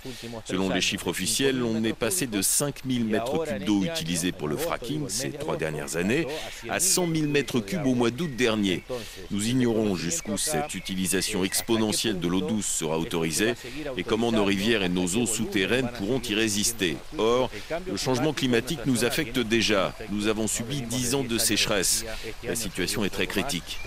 Selon 0.46 0.70
les 0.70 0.82
chiffres 0.82 1.08
officiels, 1.08 1.64
on 1.64 1.84
est 1.84 1.94
passé 1.94 2.28
de 2.28 2.42
5000 2.42 3.06
mètres 3.06 3.46
cubes 3.46 3.64
d'eau 3.64 3.84
utilisés 3.84 4.32
pour 4.32 4.48
le 4.48 4.58
fracking 4.58 5.08
ces 5.08 5.30
trois 5.32 5.56
dernières 5.58 5.96
années 5.96 6.26
à 6.70 6.80
100 6.80 7.08
000 7.14 7.28
mètres 7.28 7.60
cubes 7.60 7.86
au 7.86 7.96
mois 7.96 8.12
d'août 8.12 8.36
dernier. 8.36 8.84
Nous 9.32 9.48
ignorons 9.48 9.96
jusqu'où 9.96 10.38
cette 10.38 10.74
utilisation 10.74 11.44
exponentielle 11.44 12.20
de 12.20 12.28
l'eau 12.28 12.42
douce 12.42 12.66
sera 12.66 12.98
autorisée 12.98 13.54
et 13.98 14.04
comment 14.04 14.32
nos 14.32 14.46
rivières 14.46 14.84
et 14.84 14.90
nos 14.90 15.06
eaux 15.16 15.26
souterraines 15.28 15.90
pourront 15.98 16.22
y 16.28 16.34
résister. 16.34 16.98
Or, 17.18 17.50
le 17.86 17.98
changement 17.98 18.34
climatique 18.34 18.80
nous 18.86 19.06
affecte 19.06 19.40
déjà. 19.40 19.96
Nous 20.12 20.28
avons 20.28 20.48
subi 20.48 20.82
10 20.82 21.16
ans 21.16 21.19
de 21.24 21.38
sécheresse. 21.38 22.06
La 22.44 22.56
situation 22.56 23.04
est 23.06 23.10
très 23.10 23.28
critique. 23.28 23.80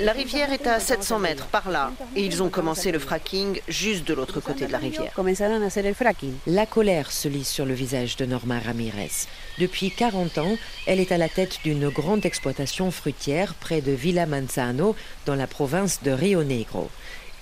La 0.00 0.12
rivière 0.12 0.52
est 0.52 0.66
à 0.66 0.78
700 0.78 1.18
mètres 1.18 1.46
par 1.46 1.70
là 1.70 1.92
et 2.14 2.26
ils 2.26 2.42
ont 2.42 2.50
commencé 2.50 2.92
le 2.92 2.98
fracking 2.98 3.58
juste 3.66 4.06
de 4.06 4.12
l'autre 4.12 4.40
côté 4.40 4.66
de 4.66 4.72
la 4.72 4.78
rivière. 4.78 5.12
La 6.46 6.66
colère 6.66 7.10
se 7.10 7.28
lit 7.28 7.44
sur 7.44 7.64
le 7.64 7.72
visage 7.72 8.16
de 8.16 8.26
Norma 8.26 8.58
Ramirez. 8.58 9.10
Depuis 9.58 9.90
40 9.90 10.38
ans, 10.38 10.56
elle 10.86 11.00
est 11.00 11.10
à 11.10 11.16
la 11.16 11.30
tête 11.30 11.60
d'une 11.64 11.88
grande 11.88 12.26
exploitation 12.26 12.90
fruitière 12.90 13.54
près 13.54 13.80
de 13.80 13.92
Villa 13.92 14.26
Manzano 14.26 14.94
dans 15.24 15.36
la 15.36 15.46
province 15.46 16.02
de 16.02 16.10
Rio 16.10 16.44
Negro. 16.44 16.90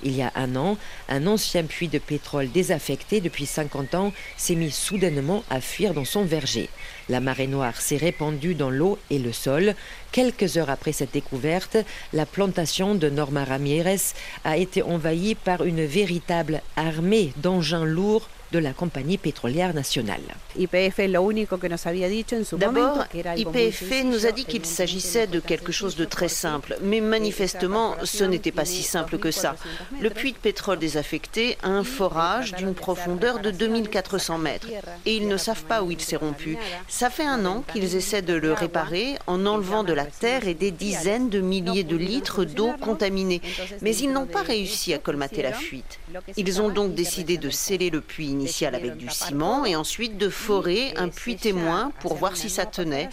Il 0.02 0.16
y 0.16 0.23
a 0.23 0.33
un 0.35 0.57
an, 0.57 0.76
un 1.09 1.26
ancien 1.26 1.64
puits 1.64 1.88
de 1.88 1.99
pétrole 1.99 2.50
désaffecté 2.50 3.21
depuis 3.21 3.47
50 3.47 3.95
ans 3.95 4.12
s'est 4.37 4.54
mis 4.54 4.71
soudainement 4.71 5.45
à 5.50 5.61
fuir 5.61 5.95
dans 5.95 6.04
son 6.04 6.25
verger. 6.25 6.69
La 7.09 7.21
marée 7.21 7.47
noire 7.47 7.80
s'est 7.80 7.97
répandue 7.97 8.54
dans 8.54 8.71
l'eau 8.71 8.99
et 9.11 9.19
le 9.19 9.33
sol. 9.33 9.75
Quelques 10.12 10.57
heures 10.57 10.71
après 10.71 10.92
cette 10.92 11.12
découverte, 11.12 11.76
la 12.12 12.26
plantation 12.26 12.95
de 12.95 13.09
Norma 13.09 13.45
Ramirez 13.45 14.14
a 14.45 14.57
été 14.57 14.83
envahie 14.83 15.35
par 15.35 15.64
une 15.64 15.85
véritable 15.85 16.62
armée 16.76 17.33
d'engins 17.37 17.85
lourds 17.85 18.28
de 18.52 18.59
la 18.59 18.73
compagnie 18.73 19.19
pétrolière 19.19 19.75
nationale. 19.75 20.21
D'abord, 22.59 23.04
IPF 23.37 24.04
nous 24.04 24.26
a 24.26 24.33
dit 24.33 24.45
qu'il 24.45 24.66
s'agissait 24.66 25.26
de 25.26 25.40
quelque 25.40 25.73
chose 25.73 25.97
de 25.97 26.04
très 26.04 26.28
simple, 26.28 26.76
mais 26.83 27.00
manifestement, 27.00 27.95
ce 28.04 28.25
n'était 28.25 28.52
pas 28.52 28.64
si 28.64 28.83
simple 28.83 29.19
que 29.19 29.30
ça. 29.30 29.54
Le 30.00 30.11
puits 30.11 30.33
de 30.33 30.38
pétrole 30.38 30.78
désaffecté 30.78 31.57
a 31.62 31.69
un 31.69 31.85
forage 31.85 32.54
d'une 32.54 32.75
profondeur 32.75 33.38
de 33.38 33.50
2400 33.50 34.38
mètres 34.38 34.69
et 35.07 35.14
ils 35.14 35.28
ne 35.28 35.37
savent 35.37 35.64
pas 35.64 35.83
où 35.83 35.90
il 35.90 36.00
s'est 36.00 36.16
rompu. 36.16 36.57
Ça 36.90 37.09
fait 37.09 37.25
un 37.25 37.47
an 37.47 37.62
qu'ils 37.73 37.94
essaient 37.94 38.20
de 38.20 38.35
le 38.35 38.52
réparer 38.52 39.16
en 39.28 39.47
enlevant 39.47 39.85
de 39.85 39.92
la 39.92 40.04
terre 40.04 40.49
et 40.49 40.54
des 40.54 40.73
dizaines 40.73 41.30
de 41.30 41.40
milliers 41.40 41.85
de 41.85 41.97
litres 41.97 42.44
d'eau 42.44 42.73
contaminée, 42.80 43.40
mais 43.80 43.97
ils 43.97 44.12
n'ont 44.12 44.26
pas 44.26 44.42
réussi 44.42 44.92
à 44.92 44.99
colmater 44.99 45.40
la 45.40 45.52
fuite. 45.52 46.00
Ils 46.37 46.61
ont 46.61 46.68
donc 46.68 46.94
décidé 46.94 47.38
de 47.38 47.49
sceller 47.49 47.90
le 47.90 48.00
puits 48.00 48.26
initial 48.26 48.75
avec 48.75 48.97
du 48.97 49.09
ciment 49.09 49.64
et 49.64 49.76
ensuite 49.76 50.18
de 50.18 50.28
forer 50.28 50.92
un 50.97 51.09
puits 51.09 51.37
témoin 51.37 51.92
pour 52.00 52.14
voir 52.14 52.37
si 52.37 52.50
ça 52.50 52.66
tenait. 52.66 53.09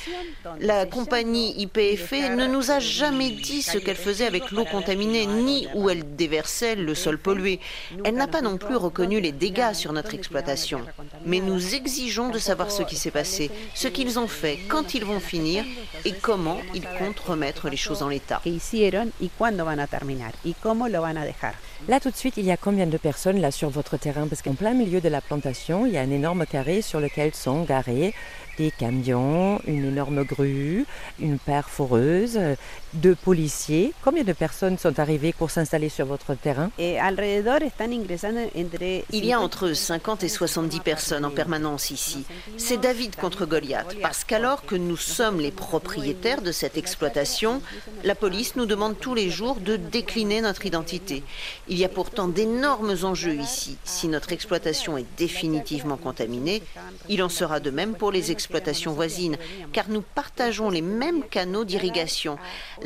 La 0.59 0.87
compagnie 0.87 1.53
IPFE 1.61 2.35
ne 2.35 2.47
nous 2.47 2.71
a 2.71 2.79
jamais 2.79 3.29
dit 3.29 3.61
ce 3.61 3.77
qu'elle 3.77 3.95
faisait 3.95 4.25
avec 4.25 4.51
l'eau 4.51 4.65
contaminée 4.65 5.27
ni 5.27 5.67
où 5.75 5.89
elle 5.89 6.15
déversait 6.15 6.75
le 6.75 6.95
sol 6.95 7.19
pollué. 7.19 7.59
Elle 8.03 8.15
n'a 8.15 8.27
pas 8.27 8.41
non 8.41 8.57
plus 8.57 8.75
reconnu 8.75 9.21
les 9.21 9.31
dégâts 9.31 9.73
sur 9.73 9.93
notre 9.93 10.15
exploitation. 10.15 10.81
Mais 11.25 11.39
nous 11.39 11.75
exigeons 11.75 12.29
de 12.29 12.39
savoir 12.39 12.71
ce 12.71 12.81
qui 12.81 12.95
s'est 12.95 13.11
passé, 13.11 13.51
ce 13.73 13.87
qu'ils 13.87 14.19
ont 14.19 14.27
fait, 14.27 14.59
quand 14.67 14.93
ils 14.93 15.05
vont 15.05 15.19
finir 15.19 15.63
et 16.05 16.13
comment 16.13 16.57
ils 16.73 16.87
comptent 16.97 17.19
remettre 17.19 17.69
les 17.69 17.77
choses 17.77 18.01
en 18.01 18.09
l'état. 18.09 18.41
Là 21.87 21.99
tout 21.99 22.09
de 22.09 22.15
suite, 22.15 22.33
il 22.37 22.45
y 22.45 22.51
a 22.51 22.57
combien 22.57 22.87
de 22.87 22.97
personnes 22.97 23.39
là 23.39 23.51
sur 23.51 23.69
votre 23.69 23.97
terrain? 23.97 24.27
Parce 24.27 24.41
qu'en 24.41 24.55
plein 24.55 24.73
milieu 24.73 25.01
de 25.01 25.09
la 25.09 25.21
plantation, 25.21 25.85
il 25.85 25.93
y 25.93 25.97
a 25.97 26.01
un 26.01 26.11
énorme 26.11 26.45
carré 26.45 26.81
sur 26.81 26.99
lequel 26.99 27.33
sont 27.33 27.63
garés 27.63 28.13
des 28.57 28.71
camions, 28.71 29.61
une 29.67 29.85
énorme 29.85 30.23
grue, 30.23 30.85
une 31.19 31.37
paire 31.37 31.69
deux 32.97 33.15
policiers. 33.15 33.93
Combien 34.03 34.23
de 34.23 34.33
personnes 34.33 34.77
sont 34.77 34.99
arrivées 34.99 35.33
pour 35.33 35.51
s'installer 35.51 35.89
sur 35.89 36.05
votre 36.05 36.33
terrain? 36.35 36.69
Il 36.77 36.93
y 39.25 39.33
a 39.33 39.39
entre 39.39 39.73
50 39.73 40.23
et 40.23 40.29
70 40.29 40.79
personnes 40.81 41.25
en 41.25 41.29
permanence 41.29 41.91
ici. 41.91 42.25
C'est 42.57 42.77
David 42.77 43.15
contre 43.15 43.45
Goliath, 43.45 43.95
parce 44.01 44.23
qu'alors 44.23 44.65
que 44.65 44.75
nous 44.75 44.97
sommes 44.97 45.39
les 45.39 45.51
propriétaires 45.51 46.41
de 46.41 46.51
cette 46.51 46.77
exploitation, 46.77 47.61
la 48.03 48.15
police 48.15 48.55
nous 48.55 48.65
demande 48.65 48.99
tous 48.99 49.13
les 49.13 49.29
jours 49.29 49.57
de 49.57 49.75
décliner 49.75 50.41
notre 50.41 50.65
identité. 50.65 51.23
Il 51.67 51.77
y 51.77 51.85
a 51.85 51.89
pourtant 51.89 52.27
d'énormes 52.27 52.95
enjeux 53.03 53.35
ici. 53.35 53.77
Si 53.83 54.07
notre 54.07 54.31
exploitation 54.31 54.97
est 54.97 55.05
définitivement 55.17 55.97
contaminée, 55.97 56.63
il 57.09 57.21
en 57.23 57.29
sera 57.29 57.59
de 57.59 57.69
même 57.69 57.95
pour 57.95 58.11
les 58.11 58.31
exploitations 58.31 58.93
voisines, 58.93 59.37
car 59.71 59.89
nous 59.89 60.01
partageons 60.01 60.69
les 60.69 60.81
mêmes 60.81 61.23
canaux 61.23 61.63
d'irrigation. 61.63 62.37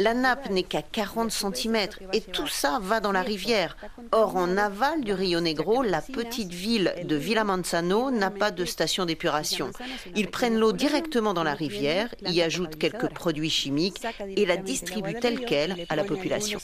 La 0.02 0.16
nappe 0.16 0.50
n'est 0.50 0.64
qu'à 0.64 0.82
40 0.82 1.32
cm 1.32 1.78
et 2.12 2.22
tout 2.22 2.48
ça 2.48 2.80
va 2.82 3.00
dans 3.00 3.12
la 3.12 3.22
rivière. 3.22 3.78
Or, 4.12 4.36
en 4.36 4.58
aval 4.58 5.02
du 5.02 5.14
Rio 5.14 5.40
Negro, 5.42 5.84
la 5.84 6.02
petite 6.02 6.52
ville 6.52 6.92
de 7.04 7.16
Villa 7.16 7.44
Manzano 7.44 8.10
n'a 8.10 8.32
pas 8.32 8.50
de 8.50 8.66
station 8.66 9.06
d'épuration. 9.06 9.70
Ils 10.16 10.32
prennent 10.32 10.58
l'eau 10.58 10.72
directement 10.72 11.36
dans 11.36 11.44
la 11.44 11.54
rivière, 11.54 12.16
y 12.26 12.42
ajoutent 12.42 12.80
quelques 12.80 13.10
produits 13.10 13.52
chimiques 13.52 14.02
et 14.36 14.48
la 14.48 14.58
distribuent 14.58 15.20
telle 15.20 15.46
qu'elle 15.46 15.86
à 15.90 15.96
la 15.96 16.04
population. 16.04 16.58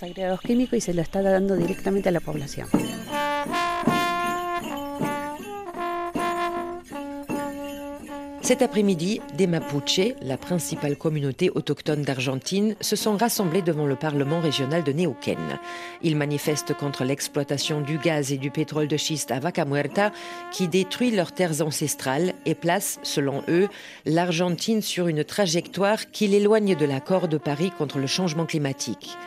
Cet 8.47 8.61
après-midi, 8.61 9.19
des 9.37 9.45
Mapuche, 9.45 10.13
la 10.21 10.37
principale 10.37 10.95
communauté 10.95 11.49
autochtone 11.49 12.03
d'Argentine, 12.03 12.77
se 12.79 12.95
sont 12.95 13.17
rassemblés 13.17 13.61
devant 13.61 13.85
le 13.85 13.97
Parlement 13.97 14.39
régional 14.39 14.85
de 14.85 14.93
Neuquén. 14.93 15.59
Ils 16.01 16.15
manifestent 16.15 16.73
contre 16.73 17.03
l'exploitation 17.03 17.81
du 17.81 17.97
gaz 17.97 18.31
et 18.31 18.37
du 18.37 18.49
pétrole 18.49 18.87
de 18.87 18.95
schiste 18.95 19.31
à 19.31 19.41
Vaca 19.41 19.65
Muerta 19.65 20.13
qui 20.53 20.69
détruit 20.69 21.11
leurs 21.11 21.33
terres 21.33 21.61
ancestrales 21.61 22.35
et 22.45 22.55
place, 22.55 23.01
selon 23.03 23.43
eux, 23.49 23.67
l'Argentine 24.05 24.81
sur 24.81 25.09
une 25.09 25.25
trajectoire 25.25 26.09
qui 26.11 26.29
l'éloigne 26.29 26.77
de 26.77 26.85
l'accord 26.85 27.27
de 27.27 27.37
Paris 27.37 27.73
contre 27.77 27.97
le 27.97 28.07
changement 28.07 28.45
climatique. 28.45 29.17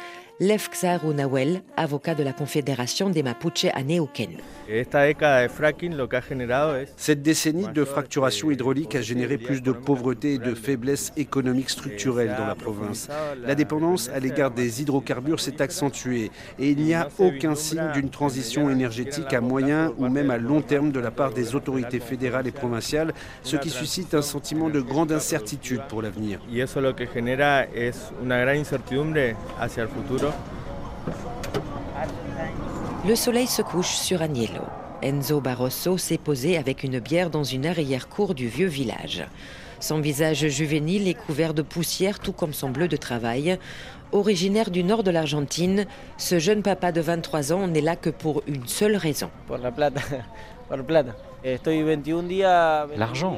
Lev 0.43 0.69
Nawel, 1.15 1.61
avocat 1.77 2.15
de 2.15 2.23
la 2.23 2.33
Confédération 2.33 3.11
des 3.11 3.23
Mapuche 3.23 3.67
à 3.75 3.83
Neuquén. 3.83 4.39
Cette 6.97 7.21
décennie 7.21 7.69
de 7.75 7.85
fracturation 7.85 8.51
hydraulique 8.51 8.95
a 8.95 9.03
généré 9.03 9.37
plus 9.37 9.61
de 9.61 9.71
pauvreté 9.71 10.35
et 10.35 10.39
de 10.39 10.55
faiblesse 10.55 11.13
économique 11.19 11.69
structurelle 11.69 12.35
dans 12.39 12.47
la 12.47 12.55
province. 12.55 13.09
La 13.45 13.55
dépendance 13.55 14.09
à 14.09 14.19
l'égard 14.19 14.51
des 14.51 14.81
hydrocarbures 14.81 15.41
s'est 15.41 15.61
accentuée 15.61 16.31
et 16.59 16.71
il 16.71 16.79
n'y 16.79 16.95
a 16.95 17.11
aucun 17.19 17.55
signe 17.55 17.91
d'une 17.93 18.09
transition 18.09 18.71
énergétique 18.71 19.35
à 19.35 19.43
moyen 19.43 19.93
ou 19.99 20.09
même 20.09 20.31
à 20.31 20.39
long 20.39 20.63
terme 20.63 20.91
de 20.91 21.01
la 21.01 21.11
part 21.11 21.35
des 21.35 21.55
autorités 21.55 22.01
fédérales 22.01 22.47
et 22.47 22.53
provinciales, 22.53 23.13
ce 23.43 23.57
qui 23.57 23.69
suscite 23.69 24.15
un 24.15 24.23
sentiment 24.23 24.71
de 24.71 24.81
grande 24.81 25.13
incertitude 25.13 25.83
pour 25.91 26.01
l'avenir. 26.01 26.41
Le 33.07 33.17
soleil 33.17 33.47
se 33.47 33.63
couche 33.63 33.95
sur 33.95 34.23
Agnello. 34.23 34.63
Enzo 35.03 35.41
Barroso 35.41 35.97
s'est 35.97 36.19
posé 36.19 36.59
avec 36.59 36.83
une 36.83 36.99
bière 36.99 37.31
dans 37.31 37.45
une 37.45 37.67
arrière-cour 37.67 38.35
du 38.35 38.49
vieux 38.49 38.67
village. 38.67 39.25
Son 39.81 40.01
visage 40.01 40.47
juvénile 40.49 41.09
est 41.09 41.15
couvert 41.15 41.55
de 41.55 41.63
poussière, 41.63 42.19
tout 42.19 42.33
comme 42.33 42.53
son 42.53 42.69
bleu 42.69 42.87
de 42.87 42.99
travail. 42.99 43.59
Originaire 44.13 44.71
du 44.71 44.85
nord 44.85 45.03
de 45.03 45.11
l'Argentine, 45.11 45.87
ce 46.19 46.39
jeune 46.39 46.63
papa 46.63 46.93
de 46.93 47.01
23 47.01 47.55
ans 47.55 47.67
n'est 47.67 47.81
là 47.81 47.97
que 47.97 48.11
pour 48.11 48.43
une 48.47 48.67
seule 48.67 48.97
raison. 48.97 49.31
Pour 49.47 49.57
la 49.57 49.73
plata. 49.73 50.03
L'argent. 52.97 53.37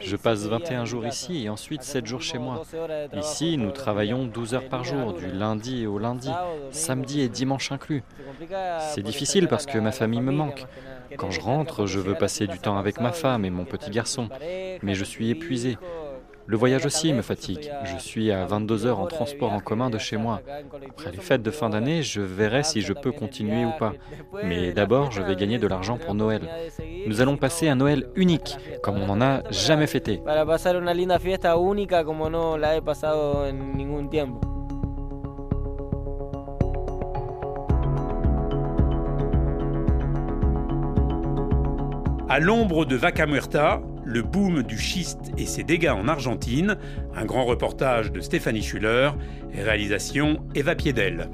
Je 0.00 0.16
passe 0.16 0.40
21 0.40 0.84
jours 0.84 1.06
ici 1.06 1.44
et 1.44 1.48
ensuite 1.48 1.82
7 1.82 2.06
jours 2.06 2.22
chez 2.22 2.38
moi. 2.38 2.62
Ici, 3.14 3.56
nous 3.58 3.70
travaillons 3.70 4.24
12 4.24 4.54
heures 4.54 4.68
par 4.68 4.84
jour, 4.84 5.12
du 5.12 5.26
lundi 5.30 5.86
au 5.86 5.98
lundi, 5.98 6.30
samedi 6.70 7.20
et 7.20 7.28
dimanche 7.28 7.72
inclus. 7.72 8.02
C'est 8.80 9.02
difficile 9.02 9.48
parce 9.48 9.66
que 9.66 9.78
ma 9.78 9.92
famille 9.92 10.20
me 10.20 10.32
manque. 10.32 10.66
Quand 11.16 11.30
je 11.30 11.40
rentre, 11.40 11.86
je 11.86 12.00
veux 12.00 12.14
passer 12.14 12.46
du 12.46 12.58
temps 12.58 12.78
avec 12.78 13.00
ma 13.00 13.12
femme 13.12 13.44
et 13.44 13.50
mon 13.50 13.64
petit 13.64 13.90
garçon, 13.90 14.28
mais 14.82 14.94
je 14.94 15.04
suis 15.04 15.30
épuisé. 15.30 15.78
Le 16.48 16.56
voyage 16.56 16.86
aussi 16.86 17.12
me 17.12 17.22
fatigue. 17.22 17.72
Je 17.84 17.96
suis 17.98 18.30
à 18.30 18.44
22 18.46 18.86
heures 18.86 19.00
en 19.00 19.06
transport 19.06 19.52
en 19.52 19.60
commun 19.60 19.90
de 19.90 19.98
chez 19.98 20.16
moi. 20.16 20.40
Après 20.90 21.10
les 21.10 21.18
fêtes 21.18 21.42
de 21.42 21.50
fin 21.50 21.70
d'année, 21.70 22.02
je 22.02 22.20
verrai 22.20 22.62
si 22.62 22.82
je 22.82 22.92
peux 22.92 23.10
continuer 23.10 23.64
ou 23.64 23.72
pas. 23.78 23.94
Mais 24.44 24.72
d'abord, 24.72 25.10
je 25.10 25.22
vais 25.22 25.34
gagner 25.34 25.58
de 25.58 25.66
l'argent 25.66 25.98
pour 25.98 26.14
Noël. 26.14 26.42
Nous 27.06 27.20
allons 27.20 27.36
passer 27.36 27.68
un 27.68 27.74
Noël 27.74 28.06
unique, 28.14 28.56
comme 28.82 28.98
on 28.98 29.06
n'en 29.06 29.20
a 29.20 29.42
jamais 29.50 29.88
fêté. 29.88 30.22
À 42.28 42.40
l'ombre 42.40 42.84
de 42.84 42.96
Vaca 42.96 43.26
Muerta, 43.26 43.80
le 44.06 44.22
boom 44.22 44.62
du 44.62 44.78
schiste 44.78 45.32
et 45.36 45.46
ses 45.46 45.64
dégâts 45.64 45.90
en 45.90 46.08
Argentine, 46.08 46.78
un 47.14 47.24
grand 47.24 47.44
reportage 47.44 48.12
de 48.12 48.20
Stéphanie 48.20 48.62
Schuller, 48.62 49.10
réalisation 49.52 50.46
Eva 50.54 50.74
Piedel. 50.76 51.28